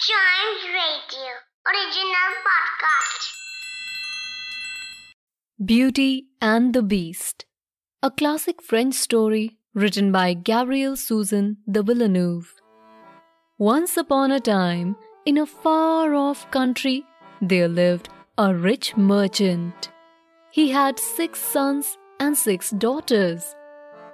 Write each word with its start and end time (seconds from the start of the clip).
Chimes 0.00 0.62
Radio 0.72 1.30
original 1.66 2.34
podcast. 2.46 3.30
Beauty 5.64 6.26
and 6.40 6.72
the 6.72 6.82
Beast, 6.82 7.46
a 8.00 8.08
classic 8.08 8.62
French 8.62 8.94
story 8.94 9.58
written 9.74 10.12
by 10.12 10.34
Gabrielle 10.34 10.94
Suzanne 10.94 11.56
de 11.68 11.82
Villeneuve. 11.82 12.54
Once 13.58 13.96
upon 13.96 14.30
a 14.30 14.38
time, 14.38 14.94
in 15.26 15.36
a 15.36 15.46
far 15.46 16.14
off 16.14 16.48
country, 16.52 17.04
there 17.42 17.66
lived 17.66 18.08
a 18.38 18.54
rich 18.54 18.96
merchant. 18.96 19.90
He 20.52 20.70
had 20.70 21.00
six 21.00 21.40
sons 21.40 21.98
and 22.20 22.38
six 22.38 22.70
daughters. 22.70 23.56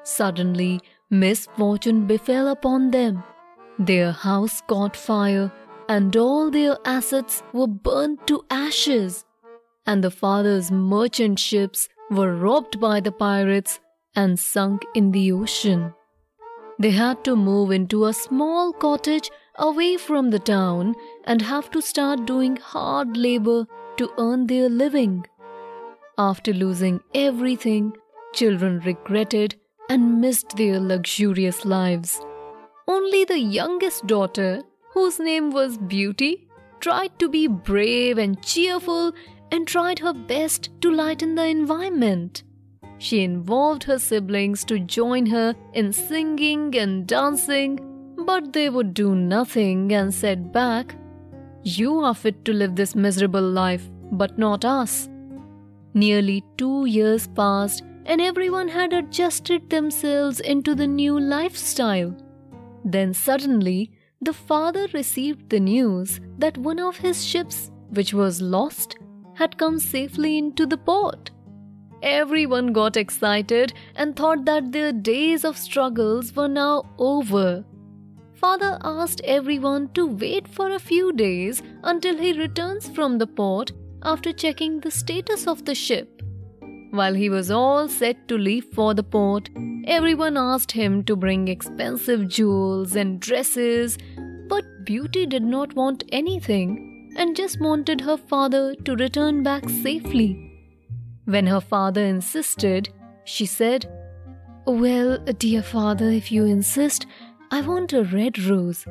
Suddenly, 0.03 0.81
misfortune 1.11 2.07
befell 2.07 2.49
upon 2.49 2.91
them. 2.91 3.23
Their 3.79 4.13
house 4.13 4.63
caught 4.67 4.97
fire 4.97 5.53
and 5.89 6.17
all 6.17 6.51
their 6.51 6.77
assets 6.85 7.43
were 7.53 7.67
burnt 7.67 8.27
to 8.27 8.45
ashes. 8.51 9.25
And 9.87 10.03
the 10.03 10.11
father's 10.11 10.71
merchant 10.71 11.39
ships 11.39 11.89
were 12.11 12.35
robbed 12.35 12.81
by 12.81 13.01
the 13.01 13.13
pirates 13.13 13.81
and 14.17 14.39
sunk 14.39 14.83
in 14.95 15.11
the 15.11 15.33
ocean. 15.33 15.93
They 16.79 16.91
had 16.91 17.23
to 17.25 17.37
move 17.37 17.71
into 17.71 18.07
a 18.07 18.13
small 18.13 18.73
cottage 18.73 19.31
away 19.57 19.97
from 19.97 20.31
the 20.31 20.39
town 20.39 20.95
and 21.25 21.43
have 21.43 21.71
to 21.71 21.81
start 21.81 22.27
doing 22.27 22.57
hard 22.57 23.17
labor 23.17 23.67
to 23.97 24.11
earn 24.19 24.47
their 24.47 24.69
living. 24.69 25.27
After 26.19 26.53
losing 26.53 27.01
everything, 27.15 27.93
children 28.33 28.81
regretted 28.81 29.55
and 29.89 30.21
missed 30.21 30.57
their 30.57 30.81
luxurious 30.81 31.65
lives. 31.65 32.21
Only 32.89 33.25
the 33.25 33.39
youngest 33.39 34.07
daughter 34.07 34.63
whose 34.95 35.19
name 35.19 35.51
was 35.51 35.77
Beauty, 35.77 36.47
tried 36.79 37.19
to 37.19 37.29
be 37.29 37.49
brave 37.49 38.17
and 38.17 38.41
cheerful 38.43 39.13
and 39.51 39.67
tried 39.67 39.99
her 39.99 40.15
best 40.15 40.71
to 40.81 40.91
lighten 40.91 41.35
the 41.35 41.47
environment. 41.47 42.45
She 42.99 43.23
involved 43.23 43.85
her 43.85 43.99
siblings 43.99 44.65
to 44.67 44.79
join 44.79 45.27
her 45.27 45.55
in 45.73 45.93
singing 45.93 46.77
and 46.77 47.07
dancing, 47.07 47.81
but 48.25 48.53
they 48.53 48.71
would 48.71 48.95
do 48.95 49.17
nothing 49.17 49.93
and 49.93 50.15
said 50.15 50.53
back, 50.53 50.95
You 51.65 51.99
are 52.01 52.15
fit 52.15 52.45
to 52.45 52.53
live 52.53 52.77
this 52.77 52.95
miserable 52.95 53.43
life, 53.43 53.91
but 54.13 54.39
not 54.39 54.65
us. 54.65 55.09
Nearly 55.93 56.45
two 56.57 56.87
years 56.87 57.27
passed, 57.27 57.83
and 58.07 58.21
everyone 58.21 58.69
had 58.69 58.93
adjusted 58.93 59.71
themselves 59.71 60.39
into 60.39 60.75
the 60.75 60.87
new 60.87 61.19
lifestyle. 61.19 62.17
Then 62.85 63.13
suddenly, 63.13 63.91
the 64.25 64.33
father 64.33 64.87
received 64.93 65.51
the 65.51 65.61
news 65.61 66.21
that 66.39 66.57
one 66.59 66.79
of 66.79 66.97
his 66.97 67.25
ships, 67.25 67.71
which 67.91 68.15
was 68.15 68.41
lost, 68.41 68.97
had 69.35 69.59
come 69.59 69.79
safely 69.79 70.39
into 70.39 70.67
the 70.67 70.77
port. 70.77 71.31
Everyone 72.03 72.73
got 72.73 72.97
excited 72.97 73.73
and 73.97 74.15
thought 74.15 74.45
that 74.45 74.73
their 74.73 74.93
days 74.93 75.45
of 75.45 75.57
struggles 75.57 76.35
were 76.35 76.49
now 76.49 76.85
over. 76.99 77.65
Father 78.35 78.79
asked 78.83 79.23
everyone 79.25 79.89
to 79.95 80.07
wait 80.07 80.47
for 80.47 80.73
a 80.73 80.79
few 80.79 81.13
days 81.13 81.63
until 81.83 82.17
he 82.17 82.39
returns 82.39 82.89
from 82.89 83.19
the 83.19 83.27
port 83.27 83.73
after 84.03 84.33
checking 84.33 84.81
the 84.81 84.91
status 84.91 85.47
of 85.47 85.65
the 85.65 85.75
ship. 85.75 86.23
While 86.95 87.15
he 87.15 87.29
was 87.29 87.51
all 87.51 87.89
set 87.89 88.29
to 88.29 88.39
leave 88.39 88.67
for 88.67 88.95
the 88.95 89.03
port, 89.03 89.51
everyone 89.85 90.37
asked 90.37 90.71
him 90.71 91.03
to 91.07 91.17
bring 91.17 91.49
expensive 91.49 92.29
jewels 92.29 92.95
and 92.95 93.19
dresses, 93.19 93.99
but 94.49 94.85
Beauty 94.85 95.27
did 95.27 95.43
not 95.43 95.75
want 95.75 96.05
anything 96.13 97.13
and 97.17 97.35
just 97.35 97.61
wanted 97.61 98.01
her 98.03 98.17
father 98.17 98.77
to 98.85 98.95
return 98.95 99.43
back 99.43 99.69
safely. 99.69 100.53
When 101.25 101.49
her 101.49 101.61
father 101.61 102.05
insisted, 102.05 102.91
she 103.25 103.45
said, 103.45 103.91
Well, 104.65 105.19
dear 105.19 105.65
father, 105.65 106.11
if 106.11 106.31
you 106.31 106.45
insist, 106.45 107.07
I 107.51 107.63
want 107.63 107.93
a 107.93 108.05
red 108.05 108.39
rose. 108.39 108.87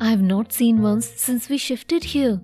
I 0.00 0.10
have 0.10 0.22
not 0.22 0.52
seen 0.52 0.80
one 0.80 1.00
since 1.00 1.48
we 1.48 1.58
shifted 1.58 2.04
here. 2.04 2.40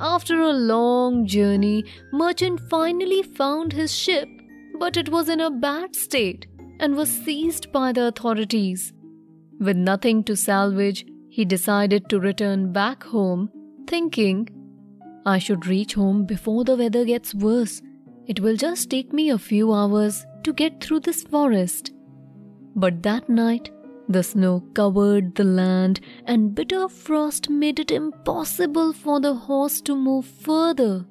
After 0.00 0.40
a 0.40 0.52
long 0.52 1.26
journey, 1.26 1.84
Merchant 2.12 2.60
finally 2.70 3.22
found 3.22 3.72
his 3.72 3.92
ship, 3.92 4.28
but 4.78 4.96
it 4.96 5.08
was 5.08 5.28
in 5.28 5.40
a 5.40 5.50
bad 5.50 5.96
state 5.96 6.46
and 6.78 6.94
was 6.94 7.10
seized 7.10 7.72
by 7.72 7.92
the 7.92 8.06
authorities. 8.06 8.92
With 9.58 9.76
nothing 9.76 10.22
to 10.24 10.36
salvage, 10.36 11.04
he 11.28 11.44
decided 11.44 12.08
to 12.08 12.20
return 12.20 12.72
back 12.72 13.02
home, 13.02 13.50
thinking, 13.88 14.48
I 15.26 15.38
should 15.38 15.66
reach 15.66 15.94
home 15.94 16.24
before 16.24 16.62
the 16.62 16.76
weather 16.76 17.04
gets 17.04 17.34
worse. 17.34 17.82
It 18.26 18.38
will 18.38 18.56
just 18.56 18.88
take 18.90 19.12
me 19.12 19.30
a 19.30 19.38
few 19.38 19.72
hours 19.72 20.24
to 20.44 20.52
get 20.52 20.80
through 20.80 21.00
this 21.00 21.22
forest. 21.24 21.92
But 22.76 23.02
that 23.02 23.28
night, 23.28 23.70
the 24.08 24.22
snow 24.22 24.62
covered 24.74 25.34
the 25.34 25.44
land, 25.44 26.00
and 26.24 26.54
bitter 26.54 26.88
frost 26.88 27.50
made 27.50 27.78
it 27.78 27.90
impossible 27.90 28.92
for 28.92 29.20
the 29.20 29.34
horse 29.34 29.80
to 29.82 29.94
move 29.94 30.24
further. 30.24 31.04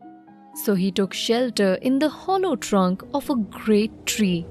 So 0.56 0.74
he 0.74 0.92
took 0.92 1.14
shelter 1.14 1.76
in 1.76 2.00
the 2.00 2.10
hollow 2.10 2.56
trunk 2.56 3.04
of 3.14 3.30
a 3.30 3.36
great 3.36 4.06
tree. 4.06 4.48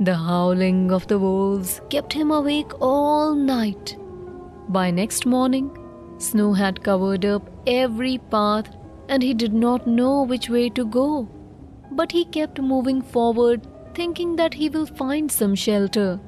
The 0.00 0.14
howling 0.14 0.92
of 0.92 1.06
the 1.06 1.18
wolves 1.18 1.80
kept 1.88 2.12
him 2.12 2.30
awake 2.30 2.72
all 2.80 3.34
night. 3.34 3.96
By 4.68 4.90
next 4.90 5.24
morning, 5.24 5.70
snow 6.18 6.52
had 6.52 6.82
covered 6.82 7.24
up 7.24 7.50
every 7.66 8.18
path 8.18 8.68
and 9.08 9.22
he 9.22 9.32
did 9.32 9.52
not 9.54 9.86
know 9.86 10.22
which 10.22 10.48
way 10.48 10.68
to 10.70 10.84
go. 10.84 11.28
But 11.90 12.12
he 12.12 12.24
kept 12.24 12.60
moving 12.60 13.00
forward, 13.00 13.66
thinking 13.94 14.36
that 14.36 14.54
he 14.54 14.68
will 14.68 14.86
find 14.86 15.30
some 15.30 15.54
shelter. 15.54 16.20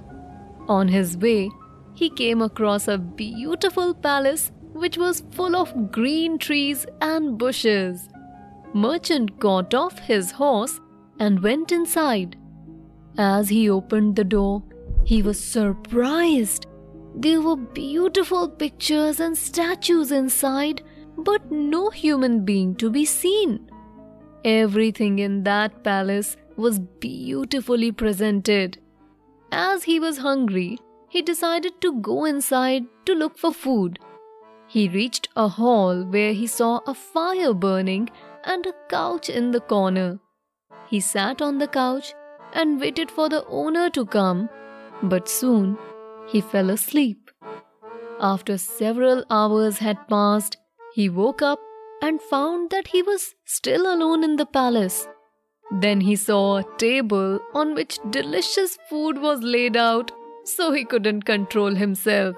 On 0.68 0.88
his 0.88 1.16
way, 1.16 1.50
he 1.94 2.10
came 2.10 2.42
across 2.42 2.88
a 2.88 2.98
beautiful 2.98 3.94
palace 3.94 4.50
which 4.72 4.98
was 4.98 5.22
full 5.30 5.54
of 5.54 5.92
green 5.92 6.38
trees 6.38 6.86
and 7.00 7.38
bushes. 7.38 8.08
Merchant 8.72 9.38
got 9.38 9.72
off 9.72 9.98
his 10.00 10.32
horse 10.32 10.80
and 11.20 11.42
went 11.42 11.70
inside. 11.70 12.36
As 13.16 13.48
he 13.48 13.70
opened 13.70 14.16
the 14.16 14.24
door, 14.24 14.64
he 15.04 15.22
was 15.22 15.38
surprised. 15.38 16.66
There 17.14 17.40
were 17.40 17.56
beautiful 17.56 18.48
pictures 18.48 19.20
and 19.20 19.38
statues 19.38 20.10
inside, 20.10 20.82
but 21.16 21.52
no 21.52 21.90
human 21.90 22.44
being 22.44 22.74
to 22.76 22.90
be 22.90 23.04
seen. 23.04 23.70
Everything 24.44 25.20
in 25.20 25.44
that 25.44 25.84
palace 25.84 26.36
was 26.56 26.80
beautifully 26.80 27.92
presented. 27.92 28.78
As 29.56 29.84
he 29.84 30.00
was 30.00 30.18
hungry, 30.18 30.78
he 31.08 31.22
decided 31.22 31.80
to 31.80 32.00
go 32.00 32.24
inside 32.24 32.86
to 33.06 33.14
look 33.14 33.38
for 33.38 33.52
food. 33.52 34.00
He 34.66 34.88
reached 34.88 35.28
a 35.36 35.46
hall 35.46 36.02
where 36.02 36.32
he 36.32 36.48
saw 36.48 36.80
a 36.88 36.94
fire 36.94 37.54
burning 37.54 38.08
and 38.42 38.66
a 38.66 38.72
couch 38.88 39.28
in 39.28 39.52
the 39.52 39.60
corner. 39.60 40.18
He 40.88 40.98
sat 40.98 41.40
on 41.40 41.58
the 41.58 41.68
couch 41.68 42.14
and 42.52 42.80
waited 42.80 43.12
for 43.12 43.28
the 43.28 43.46
owner 43.46 43.90
to 43.90 44.04
come, 44.04 44.48
but 45.04 45.28
soon 45.28 45.78
he 46.26 46.40
fell 46.40 46.70
asleep. 46.70 47.30
After 48.18 48.58
several 48.58 49.24
hours 49.30 49.78
had 49.78 50.08
passed, 50.08 50.56
he 50.94 51.08
woke 51.08 51.42
up 51.42 51.60
and 52.02 52.20
found 52.20 52.70
that 52.70 52.88
he 52.88 53.02
was 53.02 53.34
still 53.44 53.86
alone 53.94 54.24
in 54.24 54.34
the 54.34 54.46
palace. 54.46 55.06
Then 55.70 56.00
he 56.00 56.16
saw 56.16 56.58
a 56.58 56.76
table 56.78 57.40
on 57.54 57.74
which 57.74 57.98
delicious 58.10 58.78
food 58.88 59.20
was 59.20 59.42
laid 59.42 59.76
out, 59.76 60.12
so 60.44 60.72
he 60.72 60.84
couldn't 60.84 61.22
control 61.22 61.74
himself. 61.74 62.36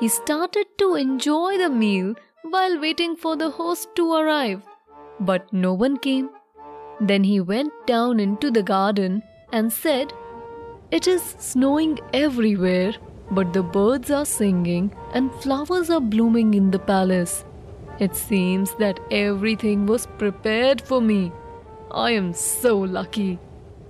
He 0.00 0.08
started 0.08 0.66
to 0.78 0.94
enjoy 0.94 1.58
the 1.58 1.70
meal 1.70 2.14
while 2.42 2.80
waiting 2.80 3.16
for 3.16 3.36
the 3.36 3.50
host 3.50 3.88
to 3.96 4.12
arrive, 4.12 4.62
but 5.20 5.52
no 5.52 5.72
one 5.72 5.96
came. 5.96 6.30
Then 7.00 7.24
he 7.24 7.40
went 7.40 7.72
down 7.86 8.20
into 8.20 8.50
the 8.50 8.62
garden 8.62 9.22
and 9.52 9.72
said, 9.72 10.12
It 10.90 11.06
is 11.06 11.22
snowing 11.38 11.98
everywhere, 12.12 12.94
but 13.30 13.52
the 13.52 13.62
birds 13.62 14.10
are 14.10 14.26
singing 14.26 14.94
and 15.14 15.32
flowers 15.36 15.88
are 15.90 16.00
blooming 16.00 16.54
in 16.54 16.70
the 16.70 16.78
palace. 16.78 17.44
It 17.98 18.14
seems 18.14 18.74
that 18.76 19.00
everything 19.10 19.86
was 19.86 20.06
prepared 20.18 20.80
for 20.80 21.00
me. 21.00 21.32
I 21.92 22.12
am 22.12 22.32
so 22.32 22.78
lucky. 22.78 23.38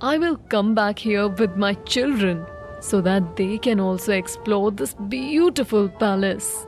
I 0.01 0.19
will 0.19 0.37
come 0.37 0.75
back 0.75 0.99
here 0.99 1.29
with 1.29 1.57
my 1.57 1.75
children 1.75 2.45
so 2.81 3.01
that 3.01 3.37
they 3.37 3.59
can 3.59 3.79
also 3.79 4.13
explore 4.13 4.73
this 4.73 4.95
beautiful 4.95 5.89
palace. 5.89 6.67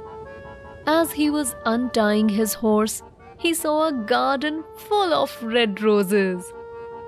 As 0.87 1.11
he 1.11 1.31
was 1.31 1.57
untying 1.67 2.29
his 2.29 2.55
horse, 2.55 3.03
he 3.37 3.53
saw 3.53 3.89
a 3.89 3.93
garden 3.93 4.63
full 4.77 5.13
of 5.13 5.43
red 5.43 5.83
roses. 5.83 6.53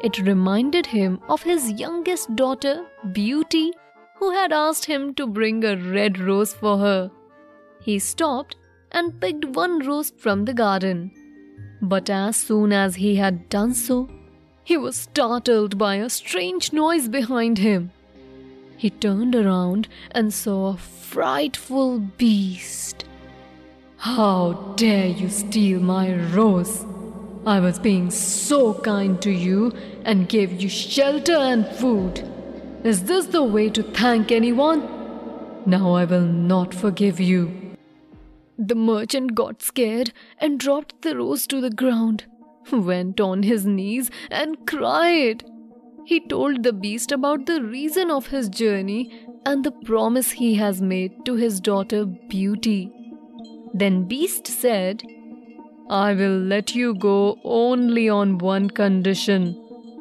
It 0.02 0.18
reminded 0.18 0.86
him 0.86 1.20
of 1.28 1.42
his 1.42 1.70
youngest 1.70 2.34
daughter, 2.34 2.84
Beauty, 3.12 3.72
who 4.16 4.32
had 4.32 4.52
asked 4.52 4.86
him 4.86 5.14
to 5.14 5.26
bring 5.26 5.62
a 5.64 5.76
red 5.76 6.18
rose 6.18 6.52
for 6.52 6.78
her. 6.78 7.10
He 7.80 8.00
stopped 8.00 8.56
and 8.90 9.20
picked 9.20 9.44
one 9.44 9.78
rose 9.86 10.12
from 10.18 10.46
the 10.46 10.54
garden. 10.54 11.12
But 11.80 12.10
as 12.10 12.36
soon 12.36 12.72
as 12.72 12.96
he 12.96 13.16
had 13.16 13.48
done 13.48 13.74
so, 13.74 14.08
he 14.66 14.76
was 14.76 14.96
startled 14.96 15.78
by 15.78 15.94
a 15.94 16.10
strange 16.10 16.72
noise 16.72 17.08
behind 17.08 17.58
him. 17.58 17.92
He 18.76 18.90
turned 18.90 19.36
around 19.36 19.86
and 20.10 20.34
saw 20.34 20.70
a 20.70 20.76
frightful 20.76 22.00
beast. 22.00 23.04
How 23.98 24.74
dare 24.74 25.06
you 25.06 25.28
steal 25.28 25.78
my 25.78 26.16
rose? 26.32 26.84
I 27.46 27.60
was 27.60 27.78
being 27.78 28.10
so 28.10 28.74
kind 28.74 29.22
to 29.22 29.30
you 29.30 29.72
and 30.04 30.28
gave 30.28 30.60
you 30.60 30.68
shelter 30.68 31.36
and 31.36 31.64
food. 31.76 32.28
Is 32.82 33.04
this 33.04 33.26
the 33.26 33.44
way 33.44 33.70
to 33.70 33.84
thank 33.84 34.32
anyone? 34.32 34.80
Now 35.64 35.92
I 35.92 36.06
will 36.06 36.26
not 36.26 36.74
forgive 36.74 37.20
you. 37.20 37.76
The 38.58 38.74
merchant 38.74 39.36
got 39.36 39.62
scared 39.62 40.12
and 40.40 40.58
dropped 40.58 41.02
the 41.02 41.16
rose 41.16 41.46
to 41.46 41.60
the 41.60 41.70
ground, 41.70 42.24
went 42.72 43.20
on 43.20 43.42
his 43.42 43.66
knees, 43.66 44.10
and 44.30 44.66
cried. 44.66 45.44
He 46.04 46.20
told 46.20 46.62
the 46.62 46.72
beast 46.72 47.10
about 47.12 47.46
the 47.46 47.62
reason 47.62 48.10
of 48.10 48.28
his 48.28 48.48
journey 48.48 49.26
and 49.44 49.64
the 49.64 49.72
promise 49.72 50.30
he 50.32 50.54
has 50.54 50.80
made 50.80 51.24
to 51.24 51.34
his 51.34 51.60
daughter 51.60 52.04
Beauty. 52.04 52.92
Then 53.74 54.04
Beast 54.04 54.46
said, 54.46 55.02
I 55.90 56.14
will 56.14 56.38
let 56.38 56.74
you 56.74 56.94
go 56.94 57.38
only 57.44 58.08
on 58.08 58.38
one 58.38 58.70
condition 58.70 59.56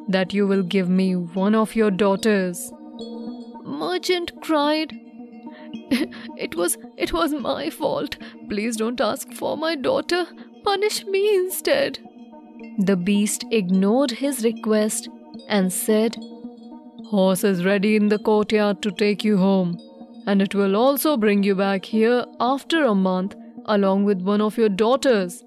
that 0.08 0.32
you 0.32 0.46
will 0.46 0.62
give 0.62 0.88
me 0.88 1.14
one 1.14 1.54
of 1.54 1.76
your 1.76 1.90
daughters. 1.90 2.72
Merchant 3.64 4.32
cried, 4.40 4.92
It 6.36 6.56
was 6.56 6.78
it 6.96 7.12
was 7.12 7.32
my 7.32 7.70
fault. 7.70 8.16
Please 8.48 8.76
don't 8.76 9.00
ask 9.00 9.32
for 9.32 9.56
my 9.56 9.74
daughter. 9.74 10.26
Punish 10.64 11.04
me 11.06 11.34
instead. 11.34 11.98
The 12.78 12.96
beast 12.96 13.44
ignored 13.50 14.10
his 14.10 14.44
request 14.44 15.08
and 15.48 15.72
said, 15.72 16.16
Horse 17.10 17.44
is 17.44 17.64
ready 17.64 17.96
in 17.96 18.08
the 18.08 18.18
courtyard 18.18 18.82
to 18.82 18.90
take 18.90 19.24
you 19.24 19.36
home, 19.38 19.78
and 20.26 20.42
it 20.42 20.54
will 20.54 20.76
also 20.76 21.16
bring 21.16 21.42
you 21.42 21.54
back 21.54 21.84
here 21.84 22.24
after 22.40 22.84
a 22.84 22.94
month 22.94 23.34
along 23.66 24.04
with 24.04 24.22
one 24.22 24.40
of 24.40 24.56
your 24.56 24.68
daughters. 24.68 25.44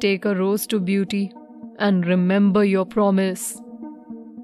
Take 0.00 0.24
a 0.24 0.34
rose 0.34 0.66
to 0.68 0.78
beauty 0.80 1.32
and 1.78 2.06
remember 2.06 2.64
your 2.64 2.84
promise. 2.84 3.60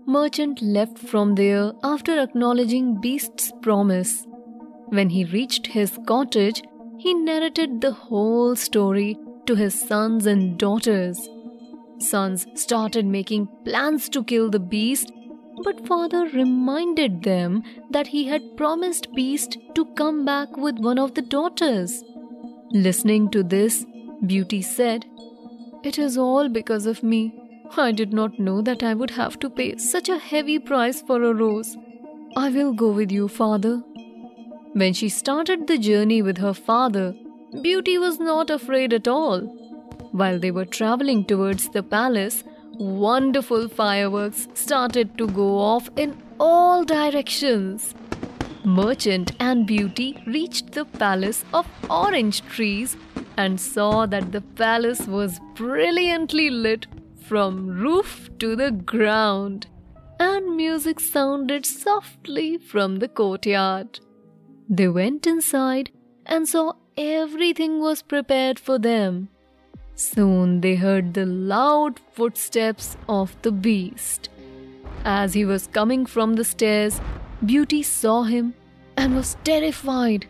Merchant 0.07 0.63
left 0.63 0.99
from 0.99 1.35
there 1.35 1.73
after 1.83 2.19
acknowledging 2.21 3.01
Beast's 3.01 3.53
promise. 3.63 4.27
When 4.89 5.11
he 5.11 5.25
reached 5.25 5.67
his 5.67 5.99
cottage, 6.07 6.63
he 6.99 7.13
narrated 7.13 7.81
the 7.81 7.93
whole 7.93 8.57
story 8.57 9.19
to 9.47 9.55
his 9.55 9.79
sons 9.79 10.27
and 10.27 10.59
daughters. 10.59 11.29
Sons 11.99 12.47
started 12.55 13.07
making 13.07 13.49
plans 13.65 14.09
to 14.11 14.23
kill 14.23 14.51
the 14.51 14.61
beast, 14.61 15.13
but 15.65 15.87
father 15.87 16.27
reminded 16.29 17.23
them 17.23 17.63
that 17.91 18.09
he 18.09 18.27
had 18.27 18.57
promised 18.57 19.13
Beast 19.15 19.57
to 19.75 19.87
come 19.95 20.25
back 20.25 20.57
with 20.57 20.79
one 20.79 20.99
of 20.99 21.15
the 21.15 21.23
daughters. 21.23 22.05
Listening 22.73 23.31
to 23.31 23.43
this, 23.43 23.87
Beauty 24.27 24.61
said, 24.61 25.07
It 25.83 25.99
is 25.99 26.19
all 26.19 26.49
because 26.49 26.87
of 26.87 27.03
me. 27.03 27.35
I 27.77 27.93
did 27.93 28.13
not 28.13 28.39
know 28.39 28.61
that 28.63 28.83
I 28.83 28.95
would 28.95 29.11
have 29.13 29.39
to 29.41 29.51
pay 29.51 29.77
such 29.79 30.09
a 30.09 30.19
heavy 30.19 30.59
price 30.59 31.01
for 31.01 31.23
a 31.23 31.35
rose. 31.35 31.77
I 32.37 32.51
will 32.51 32.73
go 32.73 32.91
with 32.91 33.11
you, 33.11 33.29
father. 33.29 33.83
When 34.75 34.93
she 34.93 35.09
started 35.09 35.67
the 35.67 35.79
journey 35.79 36.21
with 36.21 36.39
her 36.39 36.53
father, 36.53 37.15
Beauty 37.63 37.97
was 37.97 38.21
not 38.21 38.51
afraid 38.51 38.93
at 38.93 39.09
all. 39.09 39.41
While 40.21 40.39
they 40.39 40.51
were 40.51 40.65
traveling 40.65 41.27
towards 41.27 41.69
the 41.69 41.83
palace, 41.83 42.43
wonderful 42.79 43.69
fireworks 43.69 44.49
started 44.55 45.19
to 45.19 45.27
go 45.27 45.59
off 45.59 45.91
in 45.95 46.17
all 46.41 46.85
directions. 46.85 47.95
Merchant 48.65 49.33
and 49.39 49.67
Beauty 49.67 50.23
reached 50.27 50.73
the 50.73 50.87
palace 50.87 51.45
of 51.53 51.67
orange 51.91 52.41
trees 52.55 52.97
and 53.37 53.61
saw 53.61 54.07
that 54.07 54.33
the 54.33 54.41
palace 54.41 55.07
was 55.07 55.39
brilliantly 55.55 56.49
lit 56.49 56.87
from 57.29 57.69
roof 57.69 58.31
to 58.39 58.57
the 58.57 58.71
ground, 58.71 59.67
and 60.19 60.57
music 60.57 60.99
sounded 60.99 61.67
softly 61.67 62.57
from 62.57 63.01
the 63.01 63.09
courtyard. 63.09 64.01
They 64.67 64.89
went 64.89 65.27
inside 65.27 65.91
and 66.25 66.49
saw 66.49 66.73
everything 66.97 67.81
was 67.81 68.01
prepared 68.01 68.59
for 68.59 68.79
them. 68.79 69.29
Soon 69.97 70.61
they 70.61 70.75
heard 70.75 71.15
the 71.15 71.25
loud 71.25 71.99
footsteps 72.13 72.97
of 73.09 73.35
the 73.41 73.51
beast. 73.51 74.29
As 75.05 75.33
he 75.33 75.45
was 75.47 75.69
coming 75.69 76.05
from 76.05 76.35
the 76.35 76.45
stairs, 76.45 77.01
Beauty 77.45 77.83
saw 77.83 78.23
him 78.25 78.55
and 78.99 79.17
was 79.17 79.37
terrified. 79.43 80.27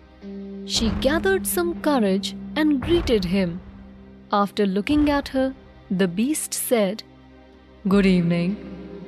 She 0.66 0.90
gathered 1.00 1.46
some 1.46 1.80
courage 1.80 2.36
and 2.54 2.80
greeted 2.80 3.24
him. 3.24 3.60
After 4.32 4.66
looking 4.66 5.10
at 5.10 5.28
her, 5.28 5.54
the 5.90 6.08
beast 6.08 6.54
said, 6.54 7.02
Good 7.88 8.06
evening. 8.06 8.56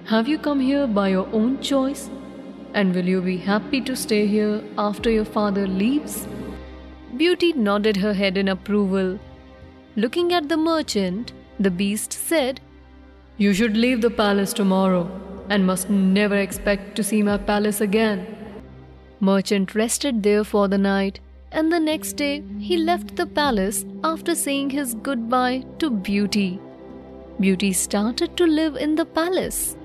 Have 0.06 0.26
you 0.26 0.38
come 0.38 0.60
here 0.60 0.86
by 0.86 1.08
your 1.08 1.28
own 1.32 1.60
choice? 1.60 2.10
And 2.74 2.94
will 2.94 3.04
you 3.06 3.20
be 3.20 3.36
happy 3.36 3.80
to 3.82 3.94
stay 3.94 4.26
here 4.26 4.62
after 4.76 5.10
your 5.10 5.24
father 5.24 5.66
leaves? 5.66 6.26
Beauty 7.16 7.52
nodded 7.52 7.96
her 7.96 8.12
head 8.12 8.36
in 8.36 8.48
approval. 8.48 9.18
Looking 9.96 10.32
at 10.32 10.48
the 10.48 10.56
merchant, 10.56 11.32
the 11.58 11.70
beast 11.70 12.12
said, 12.12 12.60
You 13.36 13.52
should 13.52 13.76
leave 13.76 14.00
the 14.00 14.10
palace 14.10 14.52
tomorrow 14.52 15.10
and 15.48 15.66
must 15.66 15.90
never 15.90 16.36
expect 16.36 16.94
to 16.96 17.02
see 17.02 17.22
my 17.22 17.38
palace 17.38 17.80
again. 17.80 18.26
Merchant 19.20 19.74
rested 19.74 20.22
there 20.22 20.44
for 20.44 20.68
the 20.68 20.78
night, 20.78 21.20
and 21.50 21.72
the 21.72 21.80
next 21.80 22.12
day 22.12 22.42
he 22.58 22.76
left 22.76 23.16
the 23.16 23.26
palace 23.26 23.84
after 24.04 24.34
saying 24.34 24.70
his 24.70 24.94
goodbye 24.94 25.64
to 25.78 25.90
Beauty. 25.90 26.60
Beauty 27.40 27.72
started 27.72 28.36
to 28.36 28.46
live 28.46 28.76
in 28.76 28.94
the 28.94 29.04
palace. 29.04 29.76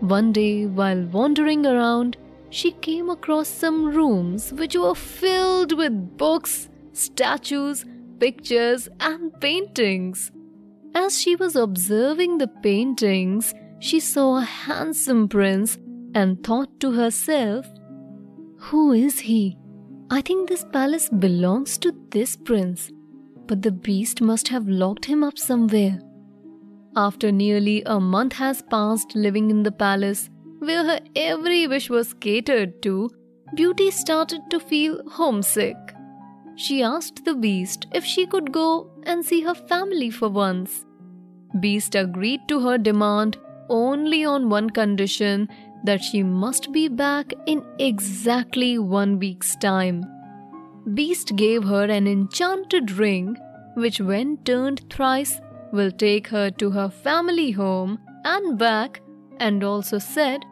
One 0.00 0.32
day, 0.32 0.66
while 0.66 1.02
wandering 1.04 1.66
around, 1.66 2.16
she 2.50 2.72
came 2.72 3.10
across 3.10 3.48
some 3.48 3.84
rooms 3.86 4.52
which 4.52 4.76
were 4.76 4.94
filled 4.94 5.76
with 5.76 6.16
books, 6.16 6.68
statues, 6.92 7.84
pictures, 8.18 8.88
and 9.00 9.32
paintings. 9.40 10.30
As 10.94 11.20
she 11.20 11.36
was 11.36 11.56
observing 11.56 12.38
the 12.38 12.48
paintings, 12.48 13.54
she 13.80 14.00
saw 14.00 14.38
a 14.38 14.42
handsome 14.42 15.28
prince 15.28 15.78
and 16.14 16.42
thought 16.44 16.80
to 16.80 16.92
herself, 16.92 17.66
Who 18.68 18.92
is 18.92 19.18
he? 19.18 19.58
I 20.10 20.20
think 20.20 20.48
this 20.48 20.64
palace 20.72 21.08
belongs 21.08 21.76
to 21.78 21.92
this 22.10 22.36
prince, 22.36 22.90
but 23.46 23.62
the 23.62 23.72
beast 23.72 24.20
must 24.20 24.48
have 24.48 24.68
locked 24.68 25.04
him 25.06 25.24
up 25.24 25.38
somewhere. 25.38 25.98
After 26.96 27.32
nearly 27.32 27.82
a 27.86 27.98
month 27.98 28.34
has 28.34 28.62
passed 28.62 29.16
living 29.16 29.50
in 29.50 29.64
the 29.64 29.72
palace, 29.72 30.30
where 30.60 30.84
her 30.84 31.00
every 31.16 31.66
wish 31.66 31.90
was 31.90 32.14
catered 32.14 32.80
to, 32.82 33.10
Beauty 33.54 33.90
started 33.90 34.40
to 34.50 34.60
feel 34.60 35.00
homesick. 35.08 35.76
She 36.56 36.82
asked 36.82 37.24
the 37.24 37.34
beast 37.34 37.86
if 37.92 38.04
she 38.04 38.26
could 38.26 38.52
go 38.52 38.90
and 39.04 39.24
see 39.24 39.42
her 39.42 39.54
family 39.54 40.10
for 40.10 40.28
once. 40.28 40.84
Beast 41.60 41.94
agreed 41.94 42.40
to 42.48 42.60
her 42.60 42.78
demand 42.78 43.36
only 43.68 44.24
on 44.24 44.48
one 44.48 44.70
condition 44.70 45.48
that 45.84 46.02
she 46.02 46.22
must 46.22 46.72
be 46.72 46.88
back 46.88 47.32
in 47.46 47.64
exactly 47.78 48.78
one 48.78 49.18
week's 49.18 49.56
time. 49.56 50.04
Beast 50.94 51.34
gave 51.36 51.64
her 51.64 51.84
an 51.84 52.06
enchanted 52.06 52.92
ring, 52.92 53.36
which, 53.74 54.00
when 54.00 54.36
turned 54.38 54.88
thrice, 54.90 55.40
will 55.72 55.90
take 55.90 56.28
her 56.28 56.50
to 56.50 56.70
her 56.70 56.88
family 56.88 57.50
home 57.50 57.98
and 58.24 58.58
back, 58.58 59.00
and 59.38 59.64
also 59.64 59.98
said, 59.98 60.44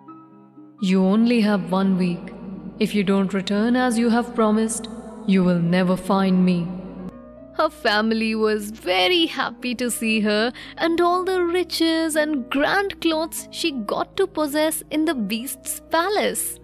You 0.80 1.04
only 1.04 1.40
have 1.42 1.70
one 1.70 1.96
week. 1.96 2.32
If 2.78 2.94
you 2.94 3.04
don't 3.04 3.32
return 3.32 3.76
as 3.76 3.98
you 3.98 4.08
have 4.10 4.34
promised, 4.34 4.88
you 5.26 5.44
will 5.44 5.60
never 5.60 5.96
find 5.96 6.44
me. 6.44 6.66
Her 7.54 7.68
family 7.68 8.34
was 8.34 8.70
very 8.70 9.26
happy 9.26 9.74
to 9.74 9.90
see 9.90 10.20
her 10.20 10.52
and 10.78 11.00
all 11.00 11.22
the 11.22 11.44
riches 11.44 12.16
and 12.16 12.48
grand 12.50 13.00
clothes 13.00 13.48
she 13.50 13.72
got 13.72 14.16
to 14.16 14.26
possess 14.26 14.82
in 14.90 15.04
the 15.04 15.14
beast's 15.14 15.80
palace. 15.90 16.58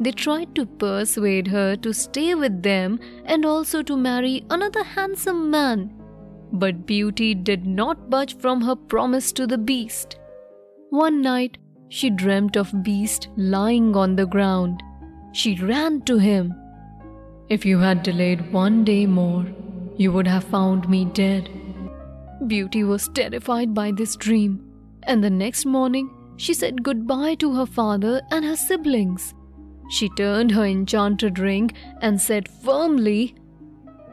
They 0.00 0.10
tried 0.10 0.54
to 0.56 0.66
persuade 0.66 1.46
her 1.48 1.76
to 1.76 1.94
stay 1.94 2.34
with 2.34 2.62
them 2.62 2.98
and 3.24 3.46
also 3.46 3.82
to 3.82 3.96
marry 3.96 4.44
another 4.50 4.82
handsome 4.82 5.50
man. 5.50 5.94
But 6.52 6.84
Beauty 6.84 7.34
did 7.34 7.64
not 7.64 8.10
budge 8.10 8.36
from 8.38 8.60
her 8.62 8.74
promise 8.74 9.32
to 9.32 9.46
the 9.46 9.58
beast. 9.58 10.18
One 10.90 11.22
night, 11.22 11.58
she 11.88 12.10
dreamt 12.10 12.56
of 12.56 12.82
Beast 12.82 13.28
lying 13.36 13.96
on 13.96 14.16
the 14.16 14.26
ground. 14.26 14.82
She 15.32 15.54
ran 15.56 16.02
to 16.02 16.18
him. 16.18 16.54
If 17.48 17.66
you 17.66 17.78
had 17.78 18.02
delayed 18.02 18.52
one 18.52 18.84
day 18.84 19.06
more, 19.06 19.46
you 19.96 20.12
would 20.12 20.26
have 20.26 20.44
found 20.44 20.88
me 20.88 21.04
dead. 21.04 21.50
Beauty 22.46 22.84
was 22.84 23.08
terrified 23.08 23.74
by 23.74 23.92
this 23.92 24.16
dream, 24.16 24.60
and 25.02 25.22
the 25.22 25.30
next 25.30 25.66
morning 25.66 26.10
she 26.36 26.54
said 26.54 26.82
goodbye 26.82 27.34
to 27.36 27.54
her 27.54 27.66
father 27.66 28.22
and 28.30 28.44
her 28.44 28.56
siblings. 28.56 29.34
She 29.90 30.08
turned 30.08 30.50
her 30.52 30.64
enchanted 30.64 31.38
ring 31.38 31.70
and 32.00 32.20
said 32.20 32.48
firmly, 32.48 33.34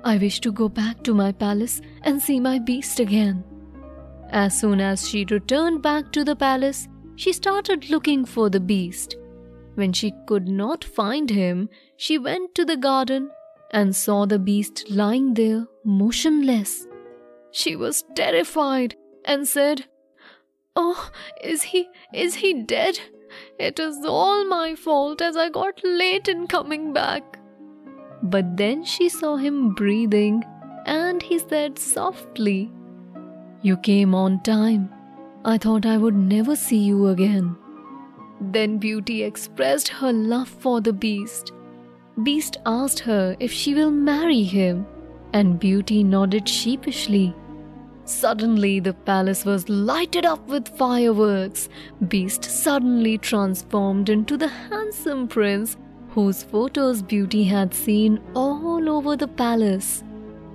I 0.04 0.18
wish 0.18 0.40
to 0.42 0.52
go 0.52 0.68
back 0.68 1.04
to 1.04 1.14
my 1.14 1.32
palace 1.32 1.82
and 2.04 2.22
see 2.22 2.40
my 2.40 2.60
beast 2.60 3.00
again. 3.00 3.44
As 4.30 4.60
soon 4.60 4.82
as 4.82 5.08
she 5.08 5.26
returned 5.30 5.82
back 5.82 6.12
to 6.12 6.24
the 6.24 6.36
palace, 6.36 6.88
she 7.16 7.34
started 7.34 7.90
looking 7.90 8.26
for 8.26 8.50
the 8.50 8.60
beast. 8.60 9.16
When 9.82 9.94
she 9.94 10.14
could 10.28 10.48
not 10.48 10.84
find 10.84 11.32
him, 11.32 11.68
she 11.98 12.20
went 12.20 12.54
to 12.54 12.64
the 12.64 12.78
garden 12.78 13.32
and 13.72 13.96
saw 13.96 14.28
the 14.28 14.38
beast 14.38 14.92
lying 14.92 15.34
there 15.34 15.66
motionless. 15.84 16.86
She 17.50 17.76
was 17.76 18.04
terrified 18.14 18.96
and 19.26 19.48
said, 19.48 19.86
Oh, 20.76 21.10
is 21.44 21.64
he 21.64 21.90
is 22.14 22.36
he 22.36 22.62
dead? 22.62 23.00
It 23.58 23.80
is 23.80 24.06
all 24.06 24.46
my 24.46 24.76
fault 24.76 25.20
as 25.20 25.36
I 25.36 25.50
got 25.50 25.82
late 25.84 26.28
in 26.28 26.46
coming 26.46 26.94
back. 26.94 27.40
But 28.22 28.56
then 28.58 28.86
she 28.86 29.10
saw 29.10 29.36
him 29.38 29.74
breathing 29.74 30.44
and 30.86 31.24
he 31.24 31.40
said 31.40 31.80
softly, 31.80 32.72
You 33.64 33.78
came 33.78 34.14
on 34.14 34.44
time. 34.44 34.88
I 35.44 35.58
thought 35.58 35.88
I 35.88 35.98
would 35.98 36.16
never 36.16 36.56
see 36.56 36.84
you 36.92 37.08
again. 37.08 37.58
Then 38.42 38.80
Beauty 38.80 39.22
expressed 39.24 39.88
her 39.88 40.12
love 40.12 40.50
for 40.50 40.82
the 40.82 40.94
beast. 40.94 41.52
Beast 42.24 42.58
asked 42.66 43.00
her 43.00 43.36
if 43.40 43.52
she 43.52 43.76
will 43.76 43.92
marry 43.92 44.42
him, 44.42 44.88
and 45.32 45.60
Beauty 45.60 46.04
nodded 46.04 46.50
sheepishly. 46.50 47.36
Suddenly, 48.06 48.80
the 48.80 48.94
palace 48.94 49.46
was 49.46 49.70
lighted 49.70 50.26
up 50.26 50.46
with 50.48 50.68
fireworks. 50.68 51.70
Beast 52.08 52.44
suddenly 52.44 53.20
transformed 53.20 54.10
into 54.10 54.38
the 54.38 54.48
handsome 54.48 55.28
prince 55.28 55.78
whose 56.10 56.44
photos 56.44 57.02
Beauty 57.02 57.44
had 57.44 57.74
seen 57.74 58.20
all 58.36 58.90
over 58.90 59.16
the 59.16 59.28
palace. 59.28 60.04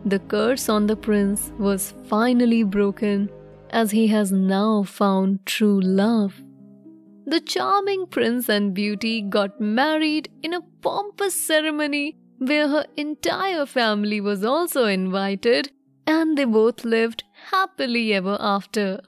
The 0.05 0.19
curse 0.19 0.69
on 0.69 0.87
the 0.87 0.97
prince 0.97 1.53
was 1.59 1.95
finally 2.09 2.65
broken 2.65 3.31
as 3.71 3.93
he 3.93 4.09
has 4.09 4.33
now 4.33 4.83
found 4.83 5.47
true 5.47 5.81
love. 5.81 6.43
The 7.29 7.41
charming 7.41 8.07
prince 8.07 8.49
and 8.49 8.73
beauty 8.73 9.21
got 9.21 9.61
married 9.61 10.29
in 10.43 10.55
a 10.55 10.61
pompous 10.81 11.35
ceremony 11.35 12.17
where 12.39 12.69
her 12.69 12.87
entire 12.97 13.67
family 13.67 14.21
was 14.21 14.45
also 14.45 14.85
invited, 14.85 15.73
and 16.07 16.39
they 16.39 16.45
both 16.45 16.85
lived 16.85 17.25
happily 17.51 18.15
ever 18.15 18.37
after. 18.39 19.01